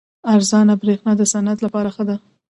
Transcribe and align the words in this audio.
ارزانه 0.33 0.73
بریښنا 0.81 1.11
د 1.17 1.21
صنعت 1.33 1.59
لپاره 1.65 1.89
ښه 1.95 2.03
ده. 2.09 2.15